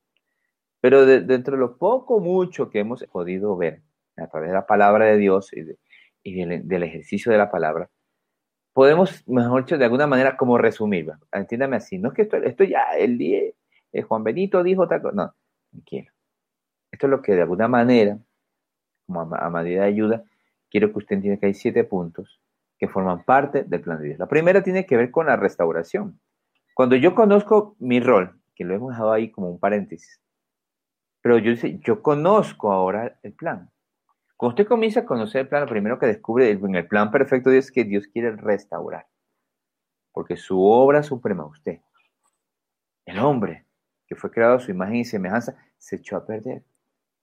[0.84, 3.84] Pero dentro de lo poco, mucho que hemos podido ver
[4.18, 7.90] a través de la palabra de Dios y, del, ejercicio de la palabra,
[8.74, 11.20] podemos, mejor dicho, de alguna manera, como resumirla.
[11.32, 12.00] Entiéndame así.
[12.00, 13.44] No es que esto, ya, el día,
[13.94, 15.16] eh, Juan Benito dijo tal cosa.
[15.16, 15.34] No,
[15.72, 16.12] tranquilo.
[16.92, 18.20] Esto es lo que de alguna manera,
[19.08, 20.26] como a, medida de ayuda,
[20.70, 22.42] quiero que usted entienda que hay siete puntos
[22.78, 24.20] que forman parte del plan de Dios.
[24.20, 26.20] La primera tiene que ver con la restauración.
[26.74, 30.20] Cuando yo conozco mi rol, que lo hemos dejado ahí como un paréntesis,
[31.24, 33.72] pero yo, yo conozco ahora el plan.
[34.36, 37.50] Cuando usted comienza a conocer el plan, lo primero que descubre en el plan perfecto
[37.50, 39.08] es que Dios quiere restaurar.
[40.12, 41.80] Porque su obra suprema, usted,
[43.06, 43.66] el hombre,
[44.06, 46.66] que fue creado a su imagen y semejanza, se echó a perder.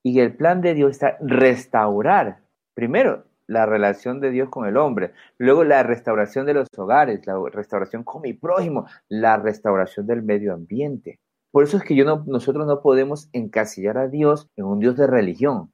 [0.03, 2.41] Y el plan de Dios está restaurar,
[2.73, 7.39] primero, la relación de Dios con el hombre, luego la restauración de los hogares, la
[7.53, 11.21] restauración con mi prójimo, la restauración del medio ambiente.
[11.51, 15.07] Por eso es que no, nosotros no podemos encasillar a Dios en un Dios de
[15.07, 15.73] religión,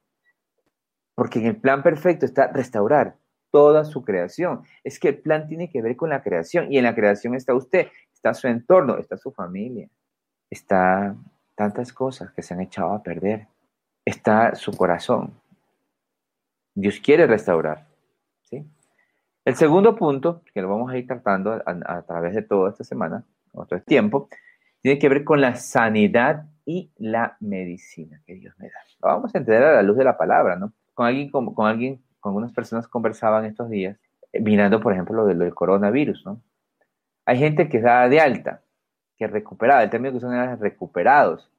[1.15, 3.17] porque en el plan perfecto está restaurar
[3.51, 4.63] toda su creación.
[4.83, 7.53] Es que el plan tiene que ver con la creación y en la creación está
[7.53, 9.89] usted, está su entorno, está su familia,
[10.49, 11.15] está
[11.57, 13.47] tantas cosas que se han echado a perder.
[14.05, 15.33] Está su corazón.
[16.75, 17.87] Dios quiere restaurar.
[18.43, 18.63] ¿sí?
[19.43, 23.25] El segundo punto, que lo vamos a ir tratando a, través de toda esta semana,
[23.53, 24.29] o todo este tiempo,
[24.81, 28.79] tiene que ver con la sanidad y la medicina que Dios me da.
[29.01, 30.73] Lo vamos a entender a la luz de la palabra, ¿no?
[30.93, 33.97] Con alguien, con, con alguien, con algunas personas conversaban estos días,
[34.33, 36.41] eh, mirando, por ejemplo, lo, del coronavirus, ¿no?
[37.25, 38.61] Hay gente que está de alta,
[39.17, 41.49] que recuperada, el término que son recuperados,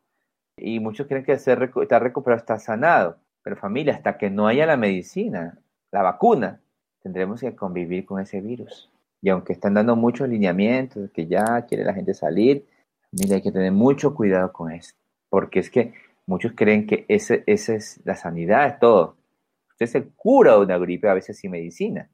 [0.57, 4.67] y muchos creen que ser, estar recuperado está sanado, pero familia, hasta que no haya
[4.67, 5.59] la medicina,
[5.91, 6.61] la vacuna,
[7.03, 8.91] tendremos que convivir con ese virus.
[9.23, 12.67] Y aunque están dando muchos lineamientos, que ya quiere la gente salir,
[13.13, 14.95] mira, hay que tener mucho cuidado con eso.
[15.29, 15.95] Porque es que
[16.27, 19.17] muchos creen que esa ese es la sanidad, es todo.
[19.71, 22.11] Usted se cura de una gripe a veces sin medicina,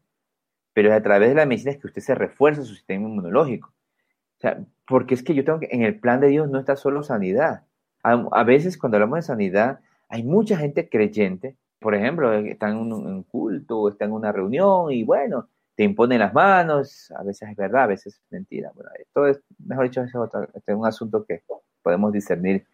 [0.72, 3.68] pero es a través de la medicina que usted se refuerza su sistema inmunológico.
[3.68, 6.76] O sea, porque es que yo tengo que, en el plan de Dios no está
[6.76, 7.64] solo sanidad.
[8.02, 13.22] A, veces cuando hablamos de sanidad, hay mucha gente creyente por ejemplo, está en un,
[13.24, 17.84] culto, está en una reunión y bueno, te imponen las manos, a veces es verdad,
[17.84, 18.70] a veces es mentira.
[18.74, 20.12] Bueno, esto es, mejor dicho, es,
[20.54, 21.42] este es un asunto que
[21.82, 22.66] podemos discernir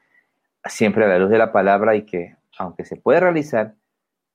[0.64, 3.74] siempre a la luz de la palabra y que, aunque se puede realizar,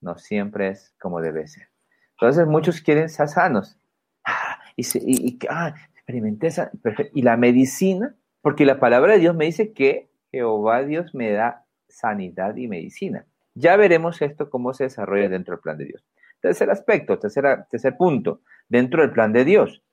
[0.02, 1.70] no siempre es como debe ser.
[2.12, 3.78] Entonces, muchos quieren ser sanos.
[4.24, 6.72] Ah, y, y, ah, experimenté esa,
[7.14, 11.66] y la medicina, porque la palabra de Dios me dice que Jehová Dios me da
[11.88, 13.26] sanidad y medicina.
[13.54, 16.04] Ya veremos esto cómo se desarrolla dentro del plan de Dios.
[16.42, 19.84] Tercer aspecto, tercer punto, dentro del plan de Dios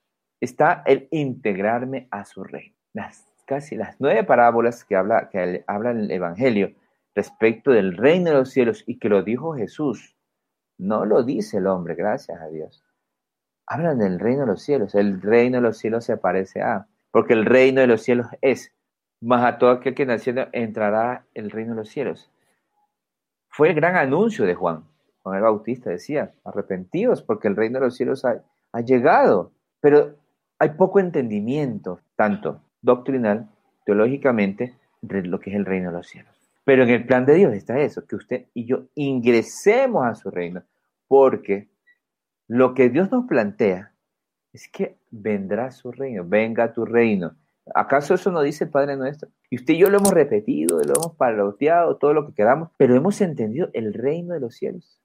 [0.40, 2.74] está el integrarme a su reino.
[2.92, 6.74] Las, casi las nueve parábolas que habla, que habla el Evangelio
[7.14, 10.16] respecto del reino de los cielos y que lo dijo Jesús,
[10.78, 12.82] no lo dice el hombre, gracias a Dios.
[13.66, 14.94] Hablan del reino de los cielos.
[14.94, 18.72] El reino de los cielos se parece a, porque el reino de los cielos es,
[19.20, 22.30] más a todo aquel que naciendo entrará el reino de los cielos.
[23.48, 24.84] Fue el gran anuncio de Juan.
[25.22, 28.42] Juan el Bautista decía, arrepentidos porque el reino de los cielos ha,
[28.80, 29.52] llegado.
[29.80, 30.16] Pero
[30.58, 33.50] hay poco entendimiento, tanto doctrinal,
[33.84, 36.32] teológicamente, de lo que es el reino de los cielos.
[36.64, 40.30] Pero en el plan de Dios está eso, que usted y yo ingresemos a su
[40.30, 40.62] reino,
[41.08, 41.68] porque
[42.46, 43.92] lo que Dios nos plantea
[44.52, 47.34] es que vendrá su reino, venga tu reino.
[47.74, 49.28] ¿Acaso eso no dice el Padre nuestro?
[49.50, 52.94] Y usted y yo lo hemos repetido, lo hemos paroteado, todo lo que queramos, pero
[52.94, 55.00] hemos entendido el reino de los cielos.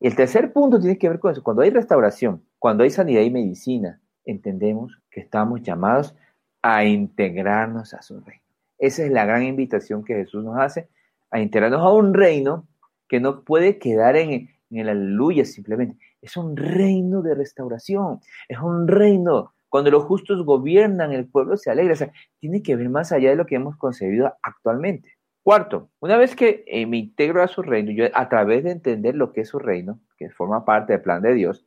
[0.00, 1.42] Y el tercer punto tiene que ver con eso.
[1.42, 6.14] Cuando hay restauración, cuando hay sanidad y medicina, entendemos que estamos llamados
[6.62, 8.44] a integrarnos a su reino.
[8.78, 10.88] Esa es la gran invitación que Jesús nos hace,
[11.32, 12.68] a integrarnos a un reino
[13.08, 14.30] que no puede quedar en,
[14.70, 15.98] en el aleluya simplemente.
[16.20, 21.68] Es un reino de restauración, es un reino cuando los justos gobiernan, el pueblo se
[21.68, 21.94] alegra.
[21.94, 25.18] O sea, tiene que ver más allá de lo que hemos concebido actualmente.
[25.42, 29.16] Cuarto, una vez que eh, me integro a su reino, yo a través de entender
[29.16, 31.66] lo que es su reino, que forma parte del plan de Dios,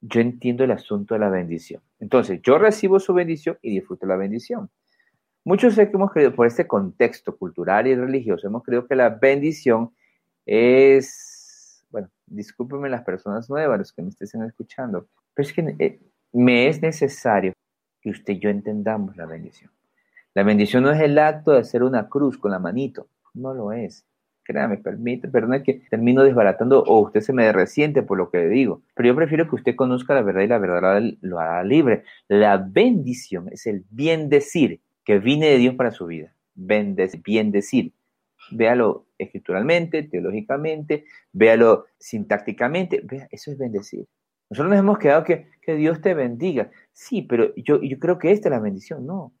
[0.00, 1.82] yo entiendo el asunto de la bendición.
[1.98, 4.70] Entonces, yo recibo su bendición y disfruto la bendición.
[5.44, 9.08] Muchos sé que hemos creído, por este contexto cultural y religioso, hemos creído que la
[9.08, 9.90] bendición
[10.44, 16.00] es, bueno, discúlpenme las personas nuevas, los que me estén escuchando, pero es que eh,
[16.32, 17.52] me es necesario
[18.00, 19.70] que usted y yo entendamos la bendición.
[20.34, 23.72] La bendición no es el acto de hacer una cruz con la manito, no lo
[23.72, 24.04] es.
[24.48, 28.48] Créame, permite, perdón que termino desbaratando o usted se me resiente por lo que le
[28.48, 32.04] digo, pero yo prefiero que usted conozca la verdad y la verdad lo hará libre.
[32.28, 36.34] La bendición es el bien decir que viene de Dios para su vida.
[36.54, 37.92] bien decir.
[38.50, 44.06] Véalo escrituralmente, teológicamente, véalo sintácticamente, vea, eso es bendecir.
[44.48, 46.70] Nosotros nos hemos quedado que, que Dios te bendiga.
[46.94, 49.04] Sí, pero yo, yo creo que esta es la bendición.
[49.04, 49.34] No,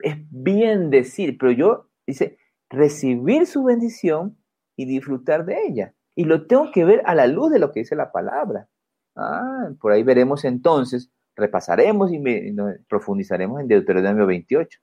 [0.00, 4.36] es bien decir, pero yo, dice, recibir su bendición
[4.78, 5.92] y disfrutar de ella.
[6.14, 8.68] Y lo tengo que ver a la luz de lo que dice la palabra.
[9.16, 12.22] Ah, por ahí veremos entonces, repasaremos y,
[12.88, 14.78] profundizaremos en Deuteronomio 28.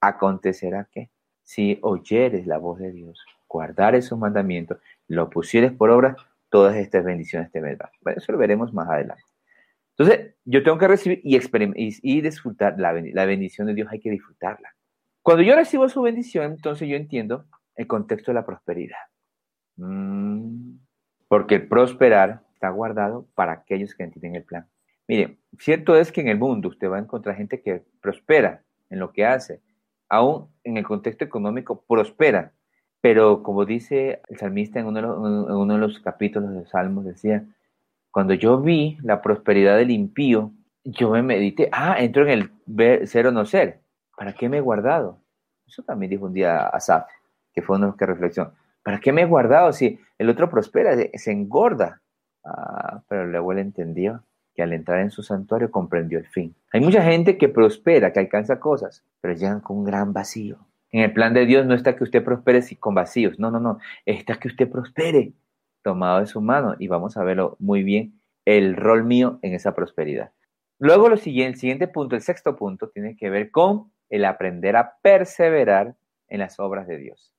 [0.00, 1.10] Acontecerá que
[1.42, 4.78] si oyeres la voz de Dios, guardares sus mandamientos,
[5.08, 6.16] lo pusieres por obra,
[6.48, 7.90] todas estas bendiciones te vendrán.
[8.00, 9.24] Bueno, eso lo veremos más adelante.
[9.98, 14.10] Entonces, yo tengo que recibir y, y, disfrutar la, la, bendición de Dios, hay que
[14.10, 14.74] disfrutarla.
[15.20, 19.11] Cuando yo recibo su bendición, entonces yo entiendo el contexto de la prosperidad.
[19.76, 20.76] Mm,
[21.28, 24.66] porque el prosperar está guardado para aquellos que entienden el plan.
[25.08, 28.98] Mire, cierto es que en el mundo usted va a encontrar gente que prospera en
[28.98, 29.60] lo que hace,
[30.08, 32.52] aún en el contexto económico prospera,
[33.00, 37.44] pero como dice el salmista en uno de los, capítulos de Salmos, decía,
[38.12, 40.52] cuando yo vi la prosperidad del impío,
[40.84, 43.80] yo me medité, ah, entro en el ver, ser o no ser.
[44.16, 45.18] ¿Para qué me he guardado?
[45.66, 47.08] Eso también dijo un día Asaf,
[47.52, 48.52] que fue uno que reflexión.
[48.82, 52.02] ¿Para qué me he guardado si el otro prospera, se engorda?
[52.44, 56.54] Ah, pero luego él entendió que al entrar en su santuario comprendió el fin.
[56.72, 60.58] Hay mucha gente que prospera, que alcanza cosas, pero llegan con un gran vacío.
[60.90, 63.78] En el plan de Dios no está que usted prospere con vacíos, no, no, no,
[64.04, 65.32] está que usted prospere
[65.82, 69.74] tomado de su mano y vamos a verlo muy bien, el rol mío en esa
[69.74, 70.32] prosperidad.
[70.78, 74.76] Luego lo siguiente, el siguiente punto, el sexto punto, tiene que ver con el aprender
[74.76, 75.94] a perseverar
[76.28, 77.32] en las obras de Dios.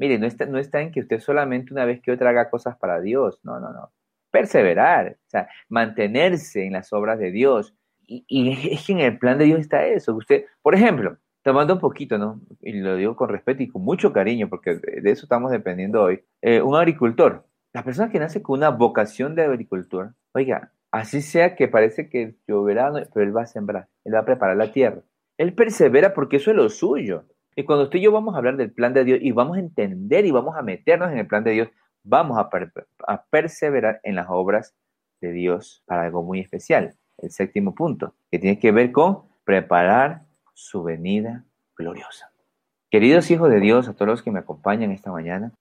[0.00, 2.74] Mire, no está, no está en que usted solamente una vez que otra haga cosas
[2.78, 3.92] para Dios, no, no, no.
[4.30, 7.74] Perseverar, o sea, mantenerse en las obras de Dios.
[8.06, 10.14] Y, es que en el plan de Dios está eso.
[10.14, 12.40] Usted, por ejemplo, tomando un poquito, ¿no?
[12.62, 16.24] Y lo digo con respeto y con mucho cariño, porque de eso estamos dependiendo hoy.
[16.40, 21.56] Eh, un agricultor, la persona que nace con una vocación de agricultor, oiga, así sea
[21.56, 25.02] que parece que lloverá, pero él va a sembrar, él va a preparar la tierra.
[25.36, 27.26] Él persevera porque eso es lo suyo.
[27.56, 29.60] Y cuando usted y yo vamos a hablar del plan de Dios y vamos a
[29.60, 31.68] entender y vamos a meternos en el plan de Dios,
[32.02, 32.48] vamos a,
[33.30, 34.74] perseverar en las obras
[35.20, 36.94] de Dios para algo muy especial.
[37.18, 40.22] El séptimo punto, que tiene que ver con preparar
[40.54, 41.44] su venida
[41.76, 42.30] gloriosa.
[42.90, 45.52] Queridos hijos de Dios, a todos los que me acompañan esta mañana,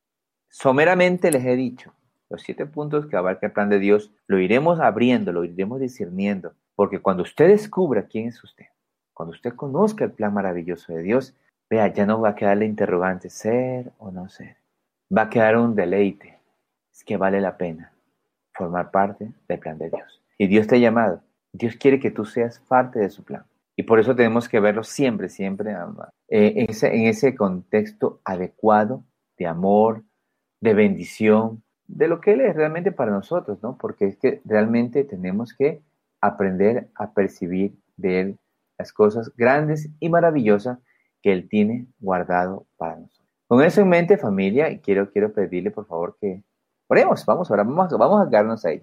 [0.50, 1.94] someramente les he dicho,
[2.30, 6.54] los siete puntos que abarca el plan de Dios, lo iremos abriendo, lo iremos discerniendo,
[6.76, 8.68] porque cuando usted descubra quién es usted,
[9.14, 11.36] cuando usted conozca el plan maravilloso de Dios,
[11.70, 14.58] vea, ya no va a quedar la interrogante ser o no ser,
[15.16, 16.40] va a quedar un deleite,
[16.92, 17.94] es que vale la pena
[18.54, 20.22] formar parte del plan de Dios.
[20.38, 21.22] Y Dios te ha llamado,
[21.54, 23.44] Dios quiere que tú seas parte de su plan.
[23.76, 25.72] Y por eso tenemos que verlo siempre, siempre
[26.28, 29.06] eh, en, ese, en ese contexto adecuado
[29.38, 30.04] de amor,
[30.60, 33.78] de bendición, de lo que Él es realmente para nosotros, ¿no?
[33.78, 35.82] Porque es que realmente tenemos que
[36.22, 38.40] aprender a percibir de Él
[38.78, 40.80] las cosas grandes y maravillosas
[41.22, 43.28] que Él tiene guardado para nosotros.
[43.48, 46.44] Con eso en mente, familia, quiero, quiero pedirle por favor que
[46.88, 48.82] oremos, vamos ahora, vamos, vamos a quedarnos ahí.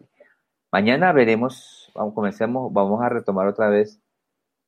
[0.73, 4.01] Mañana veremos, vamos, comencemos, vamos a retomar otra vez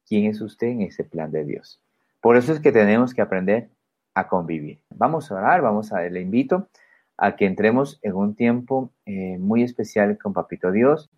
[0.07, 1.81] quién es usted en ese plan de Dios.
[2.21, 3.69] Por eso es que tenemos que aprender
[4.15, 4.81] a convivir.
[4.95, 6.69] Vamos a orar, vamos a, le invito
[7.17, 11.11] a que entremos en un tiempo eh, muy especial con Papito Dios,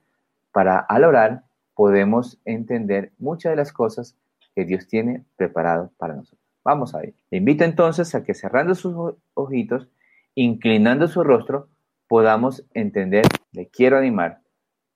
[0.53, 4.17] para al orar podemos entender muchas de las cosas
[4.55, 6.39] que Dios tiene preparado para nosotros.
[6.64, 7.14] Vamos a ver.
[7.31, 9.88] Le invito entonces a que cerrando sus ojitos,
[10.35, 11.68] inclinando su rostro,
[12.09, 14.40] podamos entender, le quiero animar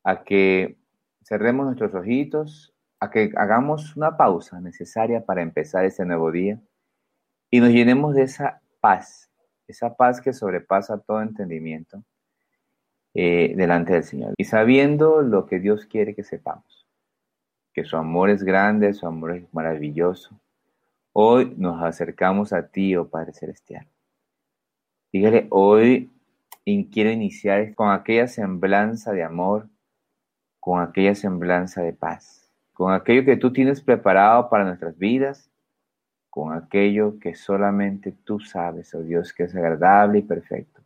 [0.02, 0.76] a que
[1.22, 6.60] cerremos nuestros ojitos, a que hagamos una pausa necesaria para empezar este nuevo día
[7.50, 9.30] y nos llenemos de esa paz
[9.66, 12.02] esa paz que sobrepasa todo entendimiento
[13.14, 14.34] eh, delante del Señor.
[14.36, 16.86] Y sabiendo lo que Dios quiere que sepamos,
[17.72, 20.38] que su amor es grande, su amor es maravilloso.
[21.16, 23.86] Hoy nos acercamos a ti, oh Padre Celestial.
[25.12, 26.10] Dígale, hoy
[26.92, 29.68] quiero iniciar con aquella semblanza de amor,
[30.60, 35.50] con aquella semblanza de paz, con aquello que tú tienes preparado para nuestras vidas
[36.34, 40.82] con aquello que solamente tú sabes, oh Dios, que es agradable y perfecto.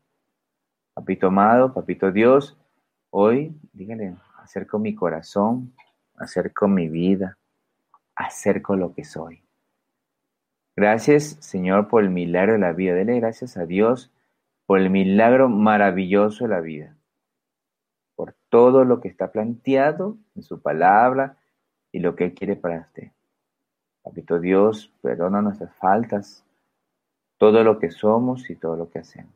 [0.93, 2.61] Papito amado, papito Dios,
[3.09, 5.73] hoy, dígale, acerco mi corazón,
[6.17, 7.39] acerco mi vida,
[8.15, 9.43] acerco lo que soy.
[10.79, 12.95] Gracias, Señor, por el milagro de la vida.
[12.95, 14.13] Dele gracias a Dios
[14.65, 16.97] por el milagro maravilloso de la vida,
[18.15, 21.37] por todo lo que está planteado en su palabra
[21.91, 23.11] y lo que Él quiere para usted.
[24.05, 26.47] Papito Dios, perdona nuestras faltas,
[27.39, 29.35] todo lo que somos y todo lo que hacemos,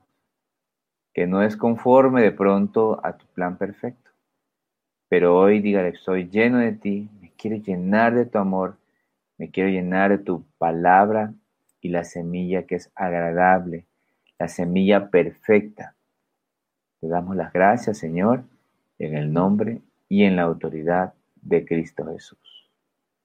[1.13, 4.13] que no es conforme de pronto a tu plan perfecto.
[5.09, 8.77] Pero hoy dígale, soy lleno de ti, me quiero llenar de tu amor,
[9.39, 11.35] me quiero llenar de tu palabra
[11.81, 13.87] y la semilla que es agradable,
[14.39, 15.95] la semilla perfecta.
[17.01, 18.45] Te damos las gracias, Señor,
[18.99, 22.71] en el nombre y en la autoridad de Cristo Jesús.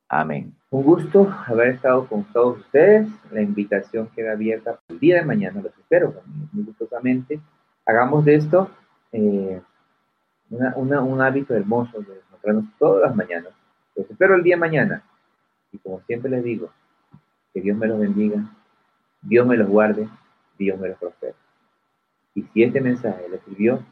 [0.09, 0.55] Amén.
[0.69, 3.07] Un gusto haber estado con todos ustedes.
[3.31, 5.61] La invitación queda abierta para el día de mañana.
[5.61, 6.13] Los espero
[6.53, 7.39] muy gustosamente.
[7.85, 8.69] Hagamos de esto
[9.11, 9.61] eh,
[10.49, 13.53] un hábito hermoso de encontrarnos todas las mañanas.
[13.95, 15.03] Los espero el día de mañana.
[15.71, 16.69] Y como siempre les digo,
[17.53, 18.49] que Dios me los bendiga,
[19.21, 20.07] Dios me los guarde,
[20.57, 21.35] Dios me los prospere.
[22.35, 23.83] Y si este mensaje les sirvió,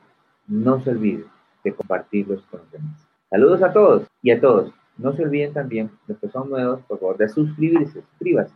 [0.47, 1.26] no se olvide
[1.63, 3.07] de compartirlos con los demás.
[3.30, 4.71] Saludos a todos y a todos.
[4.97, 8.53] No se olviden también, los que son nuevos, por favor, de suscribirse, suscríbase.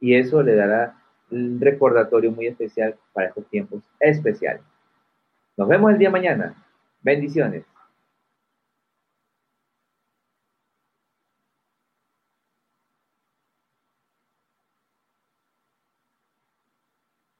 [0.00, 0.96] Y eso le dará
[1.30, 4.62] un recordatorio muy especial para estos tiempos especiales.
[5.56, 6.54] Nos vemos el día mañana.
[7.02, 7.64] Bendiciones.